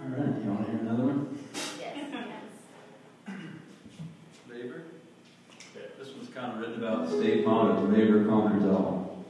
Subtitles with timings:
[0.00, 1.38] All right, you want to hear another one?
[1.80, 1.96] Yes.
[3.26, 3.36] yes.
[4.48, 4.82] Labor.
[5.98, 9.24] This one's kind of written about the state motto, labor conquers all,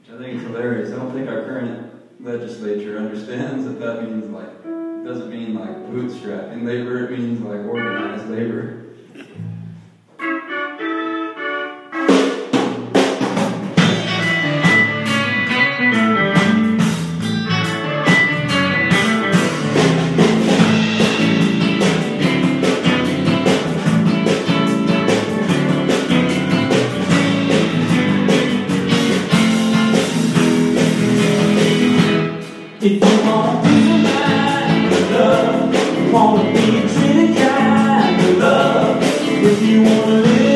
[0.00, 0.92] which I think is hilarious.
[0.92, 4.62] I don't think our current legislature understands that that means like,
[5.04, 8.89] doesn't mean like bootstrapping labor, it means like organized labor.
[39.42, 40.49] If you wanna live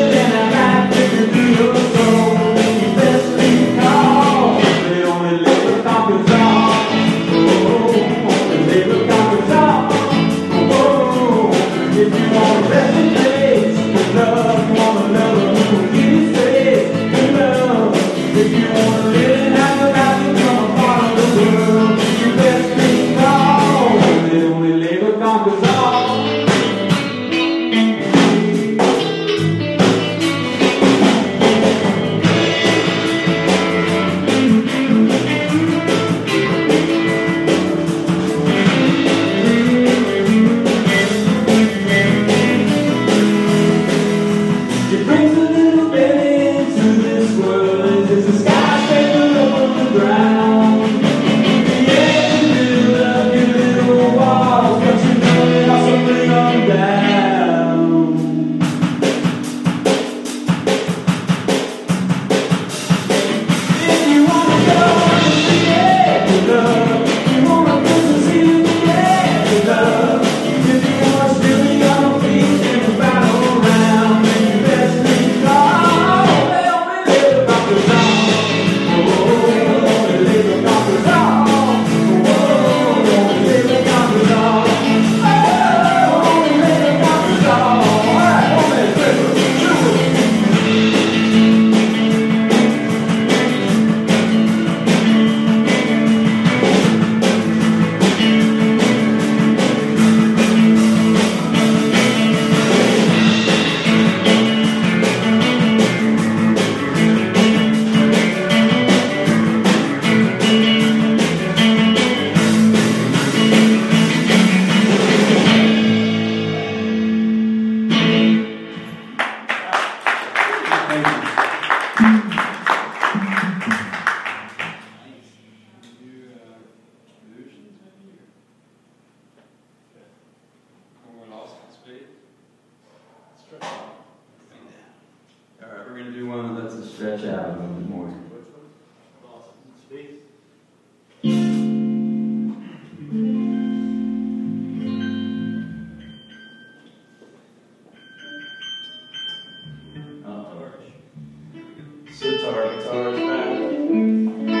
[152.17, 154.55] Sitar, guitar is back.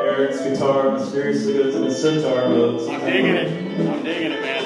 [0.00, 2.88] Eric's guitar mysteriously goes into sitar mode.
[2.88, 3.80] I'm digging it.
[3.86, 4.59] I'm digging it, man.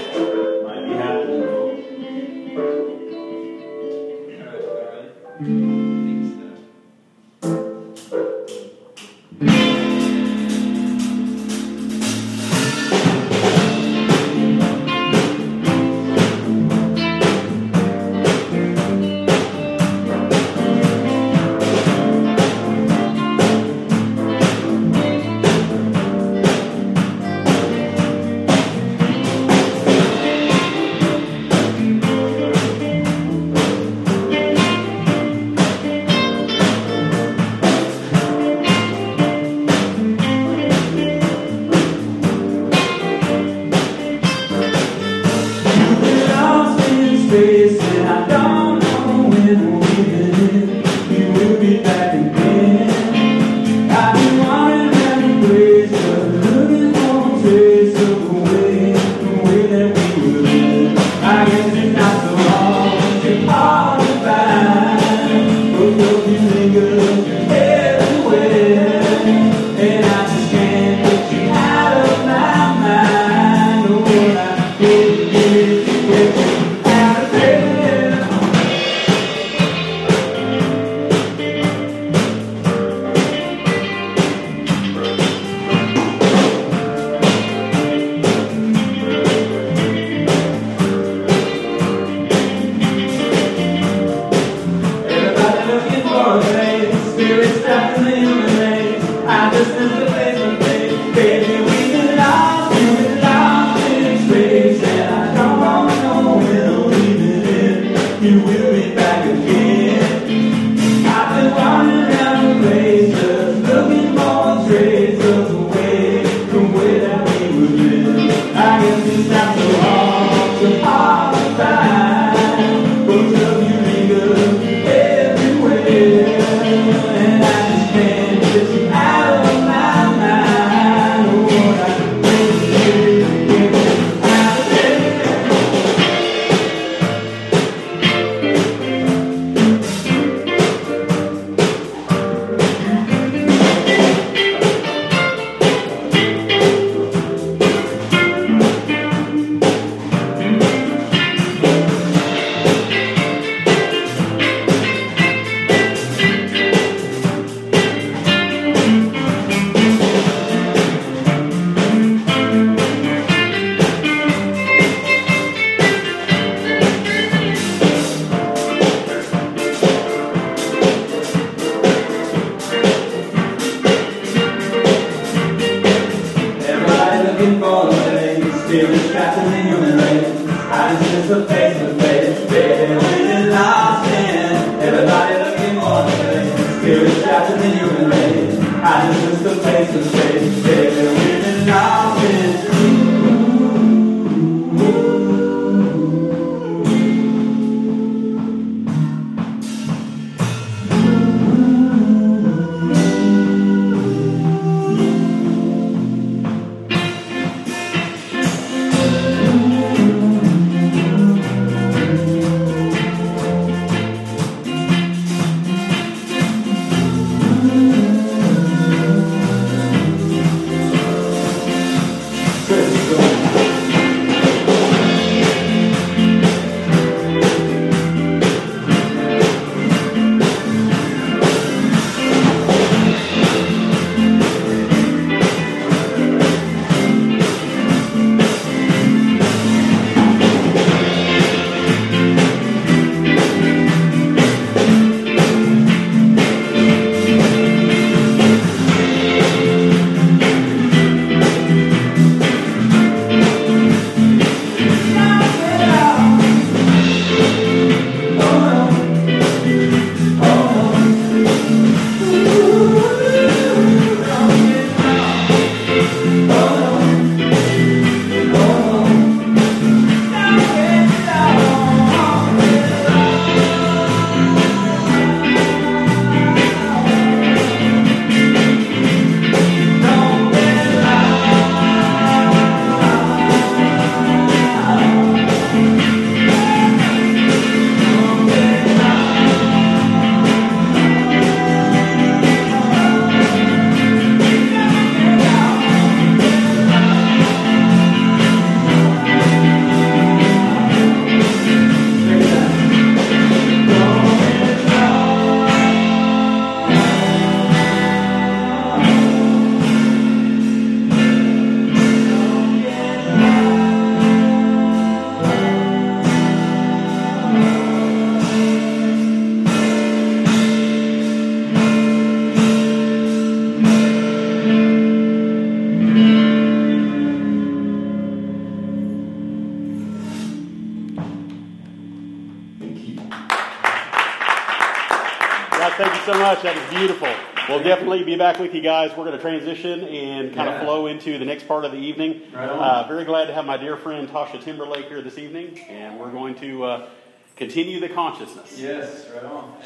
[335.97, 336.63] Thank you so much.
[336.63, 337.29] That is beautiful.
[337.69, 339.11] We'll definitely be back with you guys.
[339.11, 342.43] We're going to transition and kind of flow into the next part of the evening.
[342.53, 342.69] Right.
[342.69, 346.31] Uh, very glad to have my dear friend Tasha Timberlake here this evening, and we're
[346.31, 347.09] going to uh,
[347.57, 348.79] continue the consciousness.
[348.79, 349.77] Yes, right on.